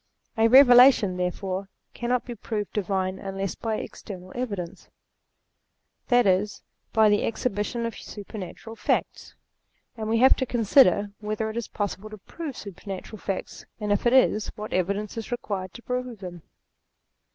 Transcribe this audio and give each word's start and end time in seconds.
A 0.35 0.47
Eevelation, 0.47 1.15
therefore, 1.17 1.69
cannot 1.93 2.25
be 2.25 2.33
proved 2.33 2.73
divine 2.73 3.19
unless 3.19 3.53
by 3.53 3.75
external 3.75 4.31
evidence; 4.33 4.89
that 6.07 6.25
is, 6.25 6.63
by 6.91 7.07
the 7.07 7.23
exhibition 7.23 7.85
of 7.85 7.95
supernatural 7.95 8.75
facts. 8.75 9.35
And 9.95 10.09
we 10.09 10.17
have 10.17 10.35
to 10.37 10.45
consider, 10.47 11.11
whether 11.19 11.45
KEVELATIOX 11.53 11.67
217 11.67 11.67
it 11.67 11.67
is 11.67 11.67
possible 11.67 12.09
to 12.09 12.17
prove 12.17 12.57
supernatural 12.57 13.19
facts, 13.19 13.65
and 13.79 13.91
if 13.91 14.07
it 14.07 14.13
is, 14.13 14.47
what 14.55 14.73
evidence 14.73 15.17
is 15.17 15.31
required 15.31 15.71
to 15.75 15.83
prove 15.83 16.17
them. 16.17 16.41